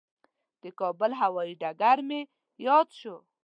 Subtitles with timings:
[0.63, 2.21] د کابل هوایي ډګر مې
[2.67, 3.15] یاد شو.